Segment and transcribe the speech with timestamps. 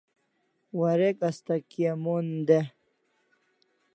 [0.79, 2.59] Warek asta kia mon de